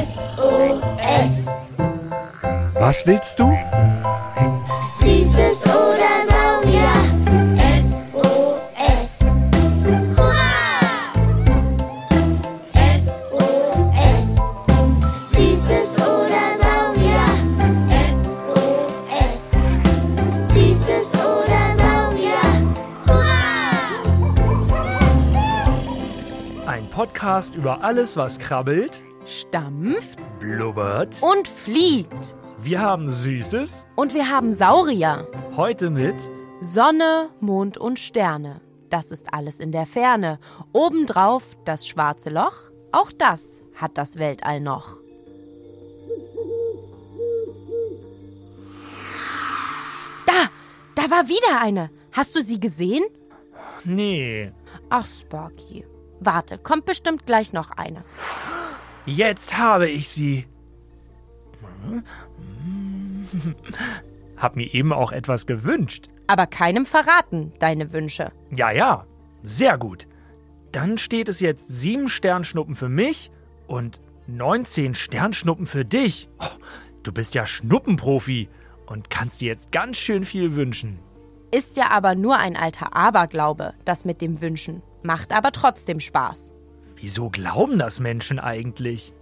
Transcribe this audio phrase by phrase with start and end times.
[0.00, 1.46] SOS.
[2.74, 3.56] Was willst du?
[27.38, 31.22] Podcast über alles, was krabbelt, stampft blubbert.
[31.22, 32.34] und fliegt.
[32.60, 33.86] Wir haben Süßes.
[33.94, 35.28] Und wir haben Saurier.
[35.56, 36.16] Heute mit
[36.60, 38.60] Sonne, Mond und Sterne.
[38.90, 40.40] Das ist alles in der Ferne.
[40.72, 42.72] Obendrauf das schwarze Loch.
[42.90, 44.96] Auch das hat das Weltall noch.
[50.26, 50.50] Da,
[50.96, 51.90] da war wieder eine.
[52.10, 53.04] Hast du sie gesehen?
[53.84, 54.50] Nee.
[54.88, 55.84] Ach, Sparky.
[56.20, 58.04] Warte, kommt bestimmt gleich noch eine.
[59.06, 60.46] Jetzt habe ich sie.
[64.36, 66.08] Hab mir eben auch etwas gewünscht.
[66.26, 68.32] Aber keinem verraten, deine Wünsche.
[68.54, 69.06] Ja, ja.
[69.42, 70.06] Sehr gut.
[70.72, 73.30] Dann steht es jetzt sieben Sternschnuppen für mich
[73.66, 76.28] und 19 Sternschnuppen für dich.
[76.38, 76.58] Oh,
[77.02, 78.48] du bist ja Schnuppenprofi
[78.86, 80.98] und kannst dir jetzt ganz schön viel wünschen.
[81.50, 84.82] Ist ja aber nur ein alter Aberglaube, das mit dem Wünschen.
[85.02, 86.52] Macht aber trotzdem Spaß.
[86.96, 89.12] Wieso glauben das Menschen eigentlich?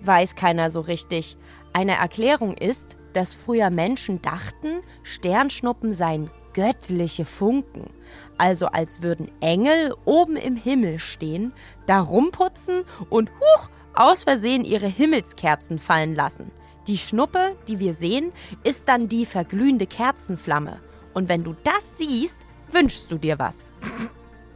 [0.00, 1.36] Weiß keiner so richtig.
[1.72, 7.90] Eine Erklärung ist, dass früher Menschen dachten, Sternschnuppen seien göttliche Funken.
[8.36, 11.52] Also als würden Engel oben im Himmel stehen,
[11.86, 16.50] da rumputzen und huch, aus Versehen ihre Himmelskerzen fallen lassen.
[16.86, 20.80] Die Schnuppe, die wir sehen, ist dann die verglühende Kerzenflamme.
[21.14, 22.38] Und wenn du das siehst,
[22.72, 23.72] wünschst du dir was.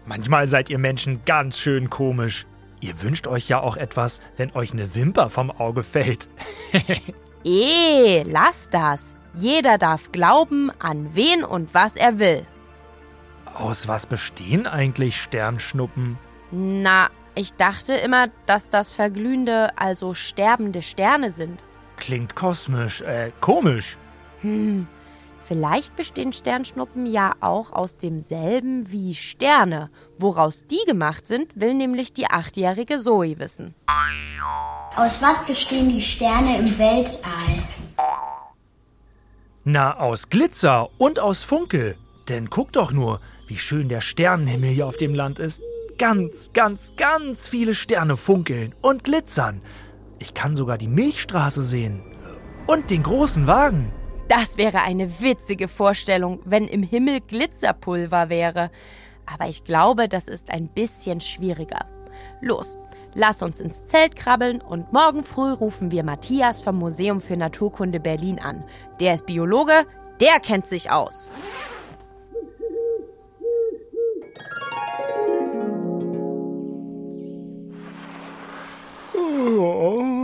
[0.09, 2.47] Manchmal seid ihr Menschen ganz schön komisch.
[2.81, 6.29] Ihr wünscht euch ja auch etwas, wenn euch eine Wimper vom Auge fällt.
[7.45, 9.15] Eh, lass das.
[9.33, 12.45] Jeder darf glauben, an wen und was er will.
[13.55, 16.19] Aus was bestehen eigentlich Sternschnuppen?
[16.51, 21.63] Na, ich dachte immer, dass das verglühende, also sterbende Sterne sind.
[21.97, 23.97] Klingt kosmisch, äh, komisch.
[24.41, 24.89] Hm,
[25.45, 29.91] vielleicht bestehen Sternschnuppen ja auch aus demselben wie Sterne.
[30.19, 33.75] Woraus die gemacht sind, will nämlich die achtjährige Zoe wissen.
[34.97, 37.63] Aus was bestehen die Sterne im Weltall?
[39.63, 41.97] Na, aus Glitzer und aus Funkel.
[42.29, 45.63] Denn guck doch nur, wie schön der Sternenhimmel hier auf dem Land ist.
[45.99, 49.63] Ganz, ganz, ganz viele Sterne funkeln und glitzern.
[50.19, 52.03] Ich kann sogar die Milchstraße sehen.
[52.67, 53.93] Und den großen Wagen.
[54.27, 58.71] Das wäre eine witzige Vorstellung, wenn im Himmel Glitzerpulver wäre.
[59.33, 61.87] Aber ich glaube, das ist ein bisschen schwieriger.
[62.41, 62.79] Los,
[63.15, 68.01] lass uns ins Zelt krabbeln und morgen früh rufen wir Matthias vom Museum für Naturkunde
[68.01, 68.65] Berlin an.
[69.01, 69.85] Der ist Biologe,
[70.21, 71.29] der kennt sich aus.
[79.15, 80.19] Hallo?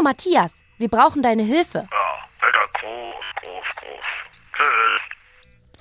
[0.00, 1.86] Hallo Matthias, wir brauchen deine Hilfe.
[1.90, 3.66] Ja, Wetter groß, groß,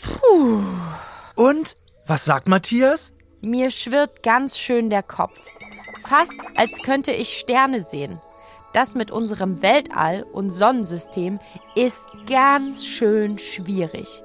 [0.02, 0.12] groß.
[0.26, 1.36] Tschüss.
[1.38, 1.78] Und?
[2.06, 3.14] Was sagt Matthias?
[3.42, 5.40] Mir schwirrt ganz schön der Kopf.
[6.06, 8.20] Fast als könnte ich Sterne sehen.
[8.74, 11.40] Das mit unserem Weltall und Sonnensystem
[11.76, 14.22] ist ganz schön schwierig.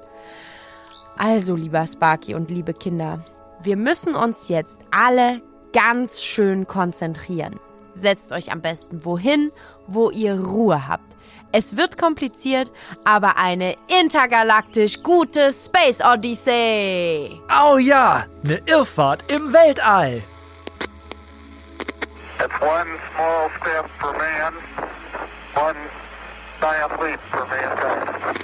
[1.15, 3.25] Also, lieber Sparky und liebe Kinder,
[3.61, 5.41] wir müssen uns jetzt alle
[5.71, 7.61] ganz schön konzentrieren.
[7.95, 9.51] Setzt euch am besten wohin,
[9.87, 11.15] wo ihr Ruhe habt.
[11.53, 12.69] Es wird kompliziert,
[13.05, 17.39] aber eine intergalaktisch gute Space Odyssey.
[17.49, 20.21] Oh ja, eine Irrfahrt im Weltall.
[22.39, 24.53] It's one small step for man,
[25.55, 25.77] one
[26.59, 28.39] giant leap for mankind.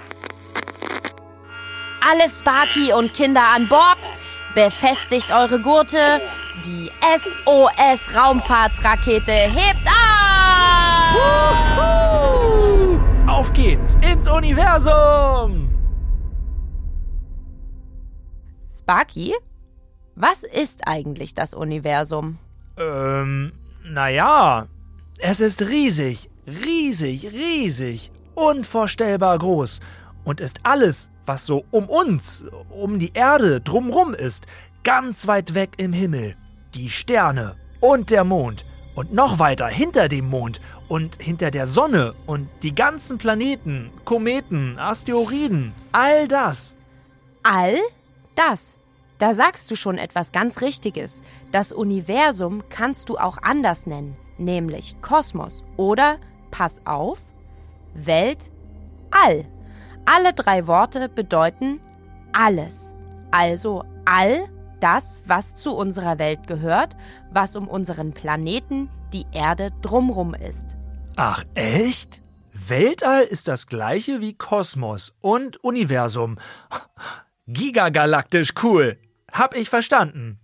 [2.09, 3.99] Alle Sparky und Kinder an Bord,
[4.55, 6.21] befestigt eure Gurte.
[6.65, 11.17] Die SOS Raumfahrtsrakete hebt ab!
[13.25, 15.69] Auf geht's ins Universum!
[18.71, 19.33] Sparky,
[20.15, 22.37] was ist eigentlich das Universum?
[22.77, 23.53] Ähm,
[23.83, 24.67] naja,
[25.17, 29.79] es ist riesig, riesig, riesig, unvorstellbar groß
[30.25, 34.45] und ist alles, was so um uns, um die Erde drumrum ist,
[34.83, 36.35] ganz weit weg im Himmel.
[36.73, 38.63] Die Sterne und der Mond
[38.95, 44.79] und noch weiter hinter dem Mond und hinter der Sonne und die ganzen Planeten, Kometen,
[44.79, 46.75] Asteroiden, all das.
[47.43, 47.77] All
[48.35, 48.77] das.
[49.19, 51.21] Da sagst du schon etwas ganz Richtiges.
[51.51, 56.17] Das Universum kannst du auch anders nennen, nämlich Kosmos oder,
[56.51, 57.19] pass auf,
[57.93, 59.45] Weltall.
[60.05, 61.79] Alle drei Worte bedeuten
[62.33, 62.93] alles.
[63.31, 64.47] Also all
[64.81, 66.95] das, was zu unserer Welt gehört,
[67.31, 70.65] was um unseren Planeten, die Erde, drumrum ist.
[71.15, 72.21] Ach echt?
[72.53, 76.37] Weltall ist das gleiche wie Kosmos und Universum.
[77.47, 78.97] Gigagalaktisch cool.
[79.31, 80.39] Hab ich verstanden.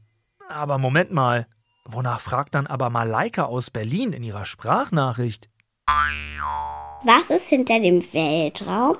[0.50, 1.48] Aber Moment mal.
[1.86, 5.50] Wonach fragt dann aber Malaika aus Berlin in ihrer Sprachnachricht?
[7.04, 8.98] Was ist hinter dem Weltraum?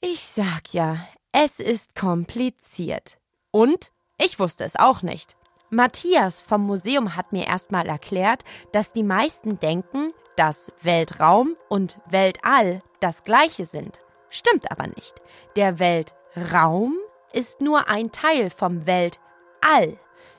[0.00, 3.18] Ich sag ja, es ist kompliziert.
[3.50, 5.36] Und ich wusste es auch nicht.
[5.70, 12.82] Matthias vom Museum hat mir erstmal erklärt, dass die meisten denken, dass Weltraum und Weltall
[13.00, 14.00] das gleiche sind.
[14.30, 15.20] Stimmt aber nicht.
[15.56, 16.96] Der Weltraum
[17.32, 19.98] ist nur ein Teil vom Weltall.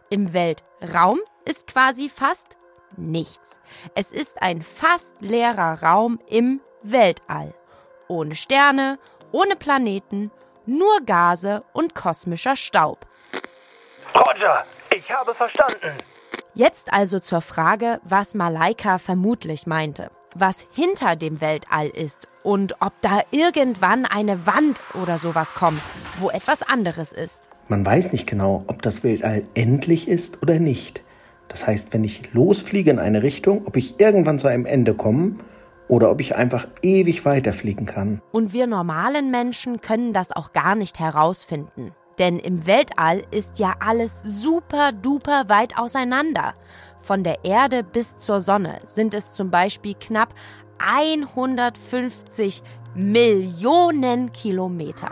[0.10, 2.58] Im Weltraum ist quasi fast
[2.96, 3.60] nichts.
[3.96, 7.54] Es ist ein fast leerer Raum im Weltall.
[8.08, 9.00] Ohne Sterne,
[9.32, 10.32] ohne Planeten,
[10.66, 13.08] nur Gase und kosmischer Staub.
[14.18, 15.96] Roger, ich habe verstanden.
[16.56, 22.94] Jetzt also zur Frage, was Malaika vermutlich meinte, was hinter dem Weltall ist und ob
[23.02, 25.80] da irgendwann eine Wand oder sowas kommt,
[26.20, 27.48] wo etwas anderes ist.
[27.68, 31.04] Man weiß nicht genau, ob das Weltall endlich ist oder nicht.
[31.48, 35.36] Das heißt, wenn ich losfliege in eine Richtung, ob ich irgendwann zu einem Ende komme
[35.88, 38.22] oder ob ich einfach ewig weiterfliegen kann.
[38.32, 41.94] Und wir normalen Menschen können das auch gar nicht herausfinden.
[42.18, 46.56] Denn im Weltall ist ja alles super duper weit auseinander.
[47.00, 50.34] Von der Erde bis zur Sonne sind es zum Beispiel knapp
[50.80, 52.64] 150
[52.96, 55.12] Millionen Kilometer.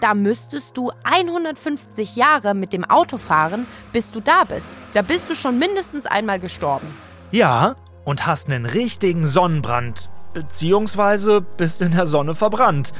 [0.00, 4.68] Da müsstest du 150 Jahre mit dem Auto fahren, bis du da bist.
[4.94, 6.86] Da bist du schon mindestens einmal gestorben.
[7.32, 7.74] Ja,
[8.04, 10.08] und hast einen richtigen Sonnenbrand.
[10.34, 12.92] Beziehungsweise bist in der Sonne verbrannt.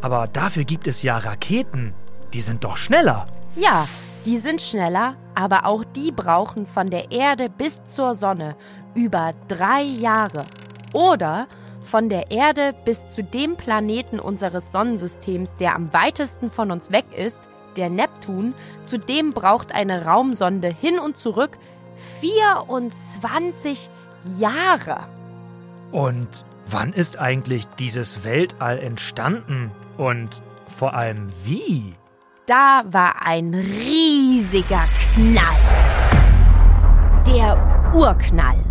[0.00, 1.92] Aber dafür gibt es ja Raketen.
[2.32, 3.26] Die sind doch schneller.
[3.56, 3.86] Ja,
[4.24, 8.56] die sind schneller, aber auch die brauchen von der Erde bis zur Sonne
[8.94, 10.44] über drei Jahre.
[10.92, 11.46] Oder
[11.82, 17.06] von der Erde bis zu dem Planeten unseres Sonnensystems, der am weitesten von uns weg
[17.16, 18.54] ist, der Neptun,
[18.84, 21.56] zu dem braucht eine Raumsonde hin und zurück
[22.20, 23.88] 24
[24.38, 25.06] Jahre.
[25.92, 26.28] Und
[26.66, 29.70] wann ist eigentlich dieses Weltall entstanden?
[29.96, 30.42] Und
[30.76, 31.94] vor allem wie?
[32.48, 35.60] Da war ein riesiger Knall.
[37.26, 38.64] Der Urknall.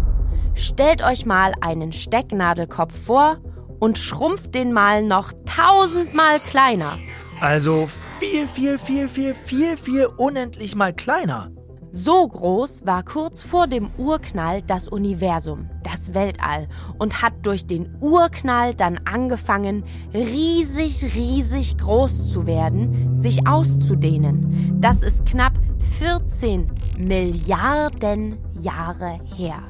[0.56, 3.38] Stellt euch mal einen Stecknadelkopf vor
[3.80, 6.98] und schrumpft den mal noch tausendmal kleiner.
[7.40, 7.88] Also
[8.20, 11.52] viel, viel, viel, viel, viel, viel unendlich mal kleiner.
[12.00, 16.68] So groß war kurz vor dem Urknall das Universum, das Weltall,
[17.00, 19.84] und hat durch den Urknall dann angefangen,
[20.14, 24.80] riesig, riesig groß zu werden, sich auszudehnen.
[24.80, 25.54] Das ist knapp
[25.98, 26.70] 14
[27.00, 29.64] Milliarden Jahre her.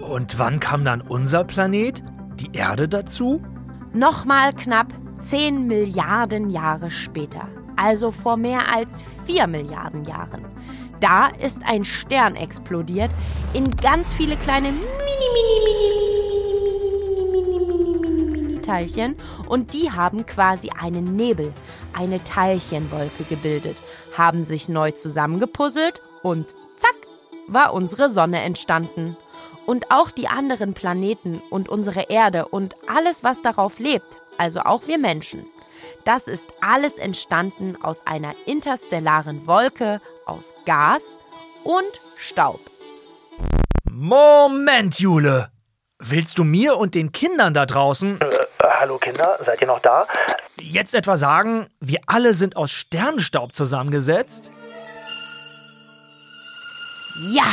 [0.00, 2.02] Und wann kam dann unser Planet,
[2.40, 3.42] die Erde dazu?
[3.92, 10.46] Nochmal knapp 10 Milliarden Jahre später, also vor mehr als 4 Milliarden Jahren.
[11.04, 13.10] Da ist ein Stern explodiert
[13.52, 15.58] in ganz viele kleine mini, mini,
[18.00, 19.14] mini, mini Teilchen
[19.46, 21.52] und die haben quasi einen Nebel,
[21.92, 23.76] eine Teilchenwolke gebildet,
[24.16, 26.96] haben sich neu zusammengepuzzelt und zack,
[27.48, 29.18] war unsere Sonne entstanden.
[29.66, 34.86] Und auch die anderen Planeten und unsere Erde und alles, was darauf lebt, also auch
[34.86, 35.44] wir Menschen.
[36.04, 41.18] Das ist alles entstanden aus einer interstellaren Wolke aus Gas
[41.64, 42.60] und Staub.
[43.90, 45.50] Moment, Jule.
[45.98, 48.20] Willst du mir und den Kindern da draußen.
[48.20, 50.06] Äh, hallo Kinder, seid ihr noch da?
[50.60, 54.50] Jetzt etwa sagen, wir alle sind aus Sternstaub zusammengesetzt?
[57.32, 57.44] Ja!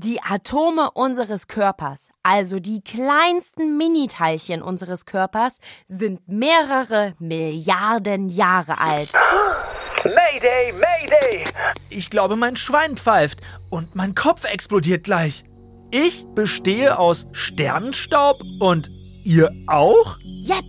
[0.00, 9.12] Die Atome unseres Körpers, also die kleinsten Miniteilchen unseres Körpers, sind mehrere Milliarden Jahre alt.
[10.04, 11.52] Mayday, Mayday!
[11.88, 13.40] Ich glaube, mein Schwein pfeift
[13.70, 15.42] und mein Kopf explodiert gleich.
[15.90, 18.86] Ich bestehe aus Sternstaub und
[19.24, 20.16] ihr auch?
[20.22, 20.62] Jep,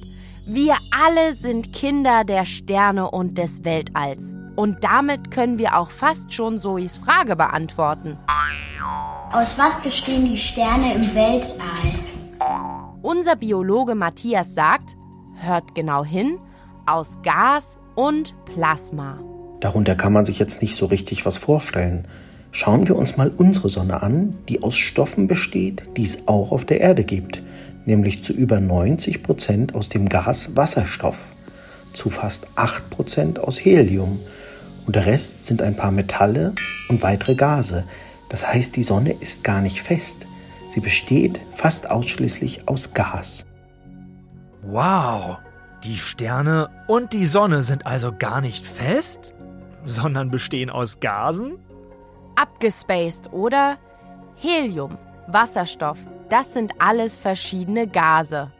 [0.48, 4.34] Wir alle sind Kinder der Sterne und des Weltalls.
[4.56, 8.18] Und damit können wir auch fast schon Zoes Frage beantworten.
[9.32, 12.00] Aus was bestehen die Sterne im Weltall?
[13.02, 14.96] Unser Biologe Matthias sagt,
[15.36, 16.38] hört genau hin,
[16.86, 19.20] aus Gas und Plasma.
[19.60, 22.08] Darunter kann man sich jetzt nicht so richtig was vorstellen.
[22.52, 26.64] Schauen wir uns mal unsere Sonne an, die aus Stoffen besteht, die es auch auf
[26.64, 27.44] der Erde gibt,
[27.86, 31.34] nämlich zu über 90 Prozent aus dem Gas Wasserstoff,
[31.94, 34.20] zu fast 8 Prozent aus Helium
[34.88, 36.54] und der Rest sind ein paar Metalle
[36.88, 37.84] und weitere Gase.
[38.30, 40.28] Das heißt, die Sonne ist gar nicht fest.
[40.70, 43.48] Sie besteht fast ausschließlich aus Gas.
[44.62, 45.40] Wow,
[45.84, 49.34] die Sterne und die Sonne sind also gar nicht fest,
[49.86, 51.58] sondern bestehen aus Gasen?
[52.36, 53.78] Abgespaced, oder?
[54.36, 55.98] Helium, Wasserstoff,
[56.30, 58.52] das sind alles verschiedene Gase.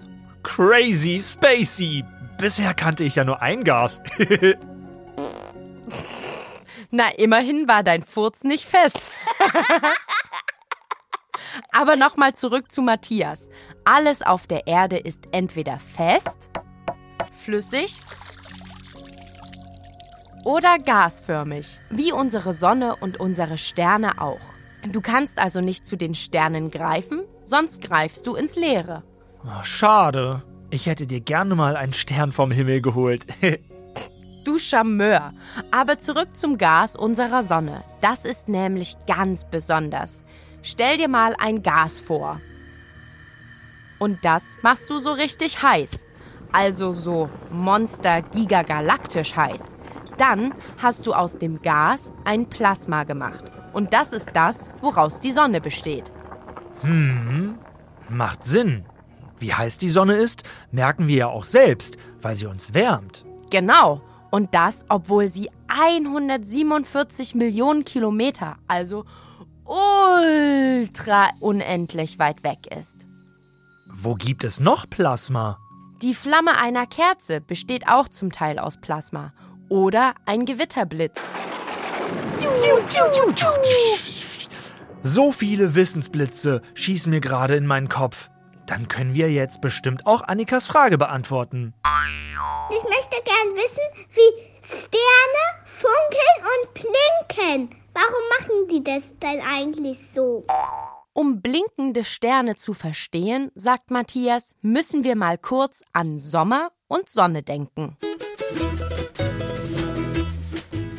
[0.44, 2.04] Crazy Spacey.
[2.38, 4.02] Bisher kannte ich ja nur ein Gas.
[6.92, 9.12] Na, immerhin war dein Furz nicht fest.
[11.72, 13.48] Aber nochmal zurück zu Matthias.
[13.86, 16.50] Alles auf der Erde ist entweder fest,
[17.32, 18.00] flüssig
[20.46, 24.40] oder gasförmig, wie unsere Sonne und unsere Sterne auch.
[24.88, 29.04] Du kannst also nicht zu den Sternen greifen, sonst greifst du ins Leere.
[29.44, 30.44] Oh, schade.
[30.72, 33.26] Ich hätte dir gerne mal einen Stern vom Himmel geholt.
[34.60, 35.32] Charmeur.
[35.72, 37.84] Aber zurück zum Gas unserer Sonne.
[38.02, 40.24] Das ist nämlich ganz besonders.
[40.62, 42.40] Stell dir mal ein Gas vor.
[44.00, 46.06] Und das machst du so richtig heiß.
[46.52, 49.76] Also so monster gigagalaktisch heiß.
[50.18, 53.46] Dann hast du aus dem Gas ein Plasma gemacht.
[53.74, 56.12] Und das ist das, woraus die Sonne besteht.
[58.10, 58.86] Macht Sinn.
[59.38, 63.24] Wie heiß die Sonne ist, merken wir ja auch selbst, weil sie uns wärmt.
[63.50, 64.02] Genau.
[64.32, 69.06] Und das, obwohl sie 147 Millionen Kilometer, also
[69.66, 73.08] ultra unendlich weit weg ist.
[73.88, 75.58] Wo gibt es noch Plasma?
[76.02, 79.34] Die Flamme einer Kerze besteht auch zum Teil aus Plasma.
[79.68, 81.20] Oder ein Gewitterblitz.
[85.02, 88.30] So viele Wissensblitze schießen mir gerade in meinen Kopf.
[88.70, 91.74] Dann können wir jetzt bestimmt auch Annikas Frage beantworten.
[92.70, 93.82] Ich möchte gern wissen,
[94.14, 95.44] wie Sterne
[95.82, 97.80] funkeln und blinken.
[97.96, 100.46] Warum machen die das denn eigentlich so?
[101.14, 107.42] Um blinkende Sterne zu verstehen, sagt Matthias, müssen wir mal kurz an Sommer und Sonne
[107.42, 107.98] denken.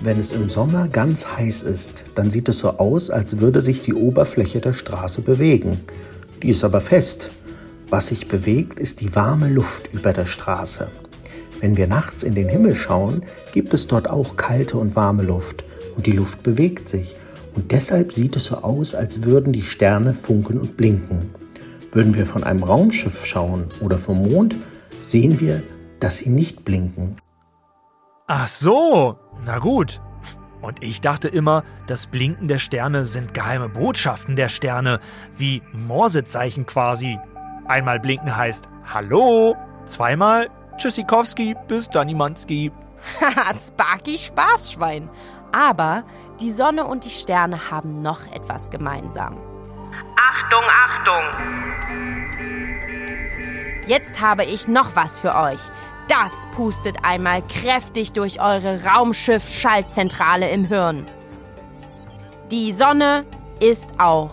[0.02, 3.82] Wenn es im Sommer ganz heiß ist, dann sieht es so aus, als würde sich
[3.82, 5.78] die Oberfläche der Straße bewegen.
[6.42, 7.30] Die ist aber fest.
[7.90, 10.88] Was sich bewegt, ist die warme Luft über der Straße.
[11.60, 15.64] Wenn wir nachts in den Himmel schauen, gibt es dort auch kalte und warme Luft
[15.96, 17.16] und die Luft bewegt sich.
[17.56, 21.34] Und deshalb sieht es so aus, als würden die Sterne funkeln und blinken.
[21.90, 24.54] Würden wir von einem Raumschiff schauen oder vom Mond,
[25.04, 25.60] sehen wir,
[25.98, 27.16] dass sie nicht blinken.
[28.28, 30.00] Ach so, na gut.
[30.62, 35.00] Und ich dachte immer, das Blinken der Sterne sind geheime Botschaften der Sterne,
[35.36, 37.18] wie Morsezeichen quasi.
[37.70, 39.54] Einmal blinken heißt Hallo,
[39.86, 42.72] zweimal Tschüssikowski bis Danimanski.
[43.20, 45.08] Haha, Sparky Spaßschwein.
[45.52, 46.02] Aber
[46.40, 49.38] die Sonne und die Sterne haben noch etwas gemeinsam.
[50.16, 51.22] Achtung, Achtung!
[53.86, 55.60] Jetzt habe ich noch was für euch.
[56.08, 61.06] Das pustet einmal kräftig durch eure Raumschiff-Schaltzentrale im Hirn.
[62.50, 63.26] Die Sonne
[63.60, 64.32] ist auch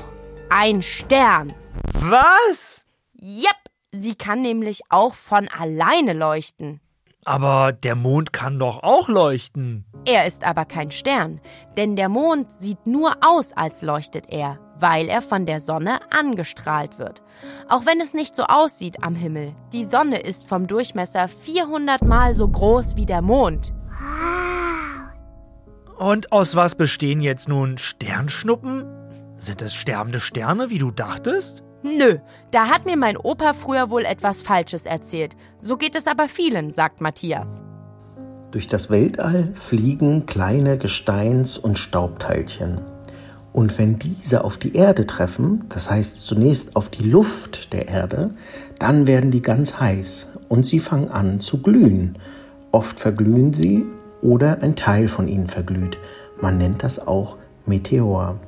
[0.49, 1.53] ein Stern.
[1.93, 2.86] Was?
[3.27, 3.57] Yep,
[3.91, 6.79] sie kann nämlich auch von alleine leuchten.
[7.25, 9.83] Aber der Mond kann doch auch leuchten.
[10.05, 11.41] Er ist aber kein Stern,
[11.75, 16.99] denn der Mond sieht nur aus, als leuchtet er, weil er von der Sonne angestrahlt
[16.99, 17.21] wird.
[17.67, 22.33] Auch wenn es nicht so aussieht am Himmel, die Sonne ist vom Durchmesser 400 Mal
[22.33, 23.73] so groß wie der Mond.
[25.97, 28.85] Und aus was bestehen jetzt nun Sternschnuppen?
[29.35, 31.66] Sind es sterbende Sterne, wie du dachtest?
[31.83, 32.17] Nö,
[32.51, 35.35] da hat mir mein Opa früher wohl etwas Falsches erzählt.
[35.61, 37.61] So geht es aber vielen, sagt Matthias.
[38.51, 42.81] Durch das Weltall fliegen kleine Gesteins- und Staubteilchen.
[43.53, 48.31] Und wenn diese auf die Erde treffen, das heißt zunächst auf die Luft der Erde,
[48.79, 52.17] dann werden die ganz heiß und sie fangen an zu glühen.
[52.71, 53.85] Oft verglühen sie
[54.21, 55.97] oder ein Teil von ihnen verglüht.
[56.39, 58.39] Man nennt das auch Meteor.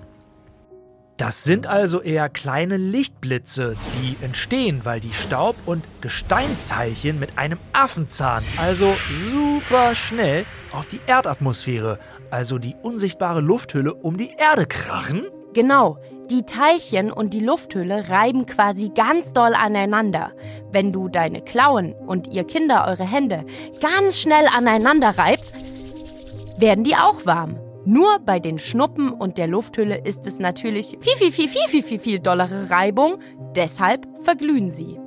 [1.19, 7.59] Das sind also eher kleine Lichtblitze, die entstehen, weil die Staub- und Gesteinsteilchen mit einem
[7.73, 8.95] Affenzahn, also
[9.29, 11.99] super schnell, auf die Erdatmosphäre,
[12.31, 15.25] also die unsichtbare Lufthülle um die Erde krachen?
[15.53, 15.97] Genau,
[16.29, 20.31] die Teilchen und die Lufthülle reiben quasi ganz doll aneinander.
[20.71, 23.45] Wenn du deine Klauen und ihr Kinder eure Hände
[23.81, 25.51] ganz schnell aneinander reibt,
[26.57, 27.59] werden die auch warm.
[27.89, 31.81] Nur bei den Schnuppen und der Lufthülle ist es natürlich viel, viel, viel, viel, viel,
[31.81, 33.17] viel, viel dollere Reibung.
[33.55, 34.99] Deshalb verglühen sie.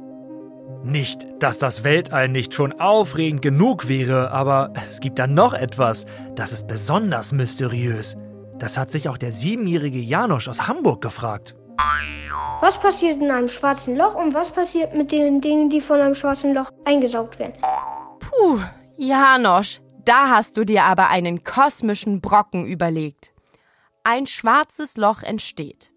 [0.82, 6.06] Nicht, dass das Weltall nicht schon aufregend genug wäre, aber es gibt da noch etwas,
[6.34, 8.16] das ist besonders mysteriös.
[8.58, 11.54] Das hat sich auch der siebenjährige Janosch aus Hamburg gefragt.
[12.62, 16.16] Was passiert in einem schwarzen Loch und was passiert mit den Dingen, die von einem
[16.16, 17.54] schwarzen Loch eingesaugt werden?
[18.18, 18.58] Puh,
[18.96, 23.32] Janosch, da hast du dir aber einen kosmischen Brocken überlegt.
[24.04, 25.92] Ein schwarzes Loch entsteht,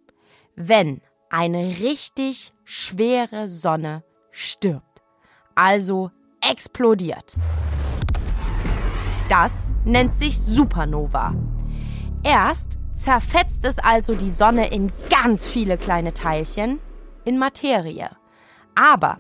[0.56, 5.02] wenn eine richtig schwere Sonne stirbt,
[5.56, 7.36] also explodiert.
[9.28, 11.34] Das nennt sich Supernova.
[12.24, 16.80] Erst zerfetzt es also die Sonne in ganz viele kleine Teilchen,
[17.24, 18.10] in Materie.
[18.76, 19.20] Aber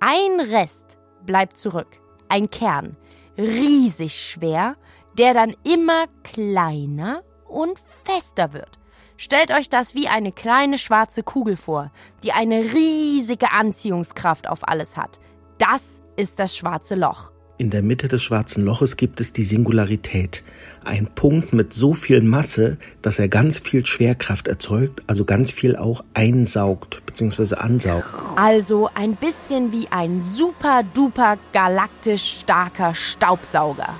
[0.00, 1.88] ein Rest bleibt zurück,
[2.28, 2.96] ein Kern,
[3.38, 4.76] riesig schwer,
[5.18, 8.78] der dann immer kleiner und fester wird.
[9.16, 11.90] Stellt euch das wie eine kleine schwarze Kugel vor,
[12.22, 15.18] die eine riesige Anziehungskraft auf alles hat.
[15.58, 17.30] Das ist das schwarze Loch.
[17.58, 20.42] In der Mitte des schwarzen Loches gibt es die Singularität.
[20.84, 25.74] Ein Punkt mit so viel Masse, dass er ganz viel Schwerkraft erzeugt, also ganz viel
[25.74, 27.54] auch einsaugt bzw.
[27.54, 28.04] ansaugt.
[28.36, 33.94] Also ein bisschen wie ein super duper galaktisch starker Staubsauger.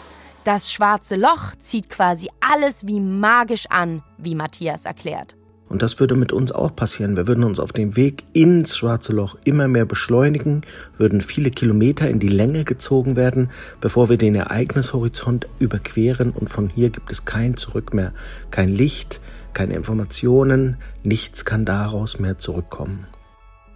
[0.45, 5.36] Das schwarze Loch zieht quasi alles wie magisch an, wie Matthias erklärt.
[5.69, 7.17] Und das würde mit uns auch passieren.
[7.17, 10.63] Wir würden uns auf dem Weg ins schwarze Loch immer mehr beschleunigen,
[10.97, 16.69] würden viele Kilometer in die Länge gezogen werden, bevor wir den Ereignishorizont überqueren und von
[16.69, 18.13] hier gibt es kein Zurück mehr,
[18.51, 19.21] kein Licht,
[19.55, 23.07] keine Informationen, nichts kann daraus mehr zurückkommen.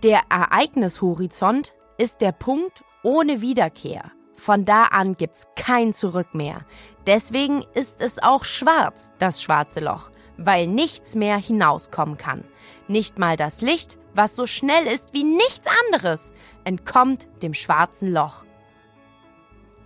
[0.05, 4.13] Der Ereignishorizont ist der Punkt ohne Wiederkehr.
[4.37, 6.65] Von da an gibt's kein Zurück mehr.
[7.07, 12.45] Deswegen ist es auch schwarz, das schwarze Loch weil nichts mehr hinauskommen kann.
[12.89, 16.33] Nicht mal das Licht, was so schnell ist wie nichts anderes,
[16.65, 18.45] entkommt dem schwarzen Loch.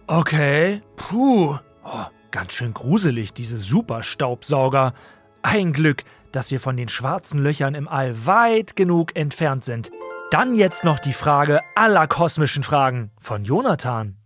[0.06, 4.94] Okay, puh, oh, ganz schön gruselig, diese Superstaubsauger.
[5.42, 9.90] Ein Glück, dass wir von den schwarzen Löchern im All weit genug entfernt sind.
[10.30, 14.16] Dann jetzt noch die Frage aller kosmischen Fragen von Jonathan.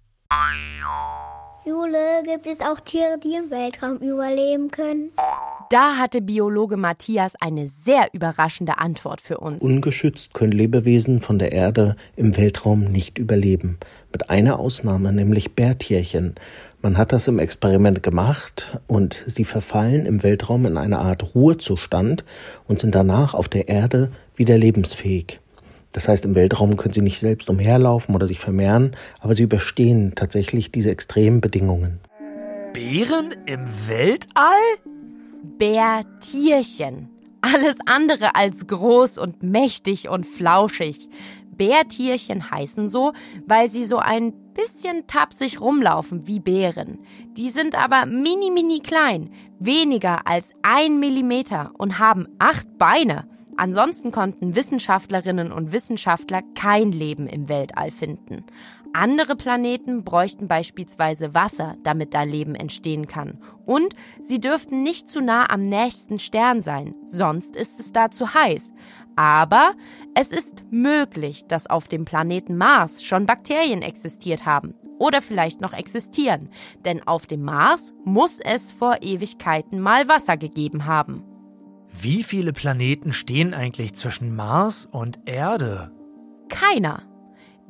[1.64, 5.12] Jule, gibt es auch Tiere, die im Weltraum überleben können?
[5.70, 9.62] Da hatte Biologe Matthias eine sehr überraschende Antwort für uns.
[9.62, 13.78] Ungeschützt können Lebewesen von der Erde im Weltraum nicht überleben.
[14.10, 16.36] Mit einer Ausnahme, nämlich Bärtierchen.
[16.80, 22.24] Man hat das im Experiment gemacht und sie verfallen im Weltraum in eine Art Ruhezustand
[22.66, 25.38] und sind danach auf der Erde wieder lebensfähig.
[25.92, 30.12] Das heißt, im Weltraum können sie nicht selbst umherlaufen oder sich vermehren, aber sie überstehen
[30.14, 32.00] tatsächlich diese extremen Bedingungen.
[32.72, 34.54] Bären im Weltall?
[35.42, 37.08] Bärtierchen.
[37.40, 41.08] Alles andere als groß und mächtig und flauschig.
[41.56, 43.12] Bärtierchen heißen so,
[43.46, 46.98] weil sie so ein bisschen tapsig rumlaufen wie Bären.
[47.36, 53.28] Die sind aber mini mini klein, weniger als ein Millimeter und haben acht Beine.
[53.56, 58.44] Ansonsten konnten Wissenschaftlerinnen und Wissenschaftler kein Leben im Weltall finden.
[58.92, 63.38] Andere Planeten bräuchten beispielsweise Wasser, damit da Leben entstehen kann.
[63.66, 68.34] Und sie dürften nicht zu nah am nächsten Stern sein, sonst ist es da zu
[68.34, 68.72] heiß.
[69.16, 69.72] Aber
[70.14, 75.72] es ist möglich, dass auf dem Planeten Mars schon Bakterien existiert haben oder vielleicht noch
[75.72, 76.50] existieren,
[76.84, 81.24] denn auf dem Mars muss es vor Ewigkeiten mal Wasser gegeben haben.
[82.00, 85.90] Wie viele Planeten stehen eigentlich zwischen Mars und Erde?
[86.48, 87.07] Keiner.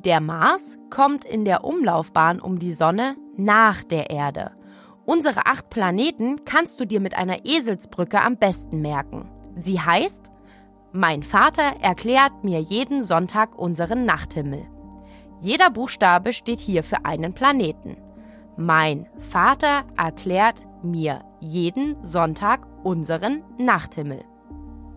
[0.05, 4.51] Der Mars kommt in der Umlaufbahn um die Sonne nach der Erde.
[5.05, 9.29] Unsere acht Planeten kannst du dir mit einer Eselsbrücke am besten merken.
[9.55, 10.31] Sie heißt,
[10.93, 14.65] mein Vater erklärt mir jeden Sonntag unseren Nachthimmel.
[15.41, 17.97] Jeder Buchstabe steht hier für einen Planeten.
[18.55, 24.23] Mein Vater erklärt mir jeden Sonntag unseren Nachthimmel.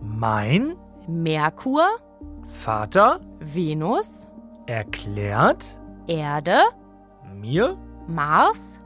[0.01, 0.75] Mein
[1.07, 1.87] Merkur,
[2.43, 4.27] Vater Venus,
[4.65, 5.79] erklärt?
[6.07, 6.57] Erde,
[7.35, 7.77] mir?
[8.07, 8.79] Mars,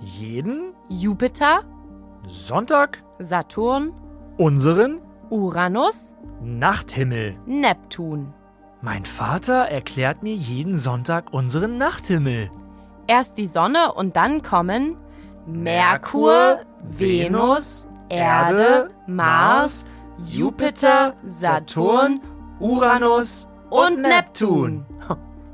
[0.00, 0.74] jeden?
[0.88, 1.62] Jupiter,
[2.26, 3.02] Sonntag?
[3.18, 3.92] Saturn,
[4.38, 5.00] unseren?
[5.30, 7.36] Uranus, Nachthimmel.
[7.46, 8.34] Neptun.
[8.80, 12.50] Mein Vater erklärt mir jeden Sonntag unseren Nachthimmel.
[13.06, 14.96] Erst die Sonne und dann kommen
[15.46, 19.86] Merkur, Venus, Erde, Mars,
[20.26, 22.20] Jupiter, Saturn,
[22.58, 24.84] Uranus und Neptun.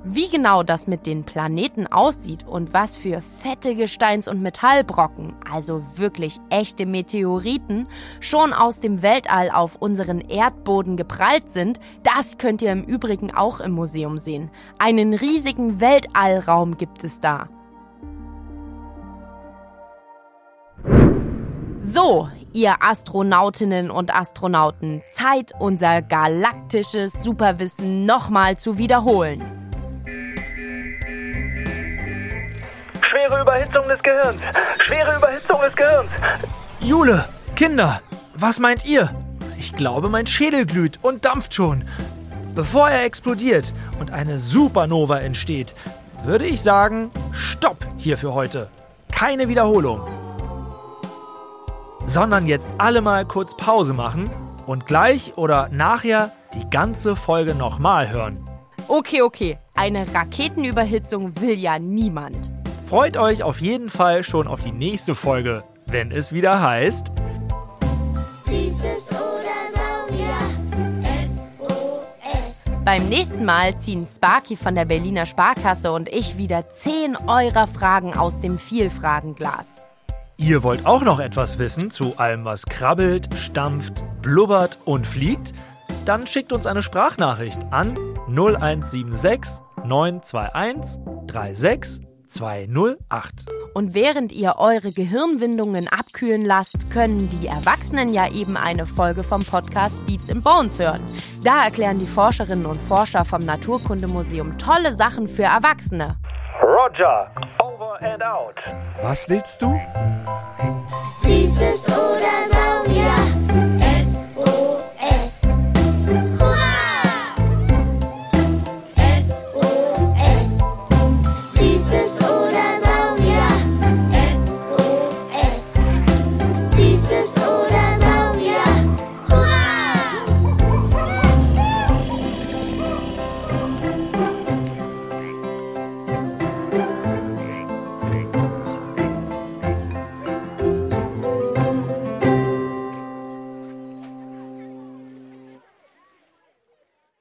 [0.05, 5.83] Wie genau das mit den Planeten aussieht und was für fette Gesteins- und Metallbrocken, also
[5.97, 7.87] wirklich echte Meteoriten,
[8.21, 13.61] schon aus dem Weltall auf unseren Erdboden geprallt sind, das könnt ihr im Übrigen auch
[13.61, 14.51] im Museum sehen.
[14.79, 17.49] Einen riesigen Weltallraum gibt es da.
[21.83, 29.43] So, ihr Astronautinnen und Astronauten, Zeit, unser galaktisches Superwissen nochmal zu wiederholen.
[33.01, 34.41] Schwere Überhitzung des Gehirns.
[34.81, 36.11] Schwere Überhitzung des Gehirns.
[36.81, 37.25] Jule,
[37.57, 38.01] Kinder,
[38.35, 39.15] was meint ihr?
[39.59, 41.85] Ich glaube, mein Schädel glüht und dampft schon.
[42.55, 45.75] Bevor er explodiert und eine Supernova entsteht,
[46.23, 48.69] würde ich sagen, stopp hier für heute.
[49.13, 50.01] Keine Wiederholung.
[52.09, 54.31] Sondern jetzt alle mal kurz Pause machen
[54.67, 58.49] und gleich oder nachher die ganze Folge nochmal hören.
[58.89, 62.51] Okay, okay, eine Raketenüberhitzung will ja niemand.
[62.89, 67.13] Freut euch auf jeden Fall schon auf die nächste Folge, wenn es wieder heißt.
[68.47, 70.39] Süßes oder Saurier.
[71.27, 72.83] SOS.
[72.87, 78.15] Beim nächsten Mal ziehen Sparky von der Berliner Sparkasse und ich wieder 10 eurer Fragen
[78.15, 79.78] aus dem Vielfragenglas.
[80.41, 85.53] Ihr wollt auch noch etwas wissen zu allem, was krabbelt, stampft, blubbert und fliegt?
[86.05, 87.95] Dann schickt uns eine Sprachnachricht an
[88.29, 93.47] 0176 921 36 208.
[93.75, 99.45] Und während ihr eure Gehirnwindungen abkühlen lasst, können die Erwachsenen ja eben eine Folge vom
[99.45, 101.01] Podcast Beats and Bones hören.
[101.43, 106.17] Da erklären die Forscherinnen und Forscher vom Naturkundemuseum tolle Sachen für Erwachsene.
[106.63, 108.55] Roger, over and out.
[109.03, 109.81] Was willst du?
[111.59, 111.88] Süßes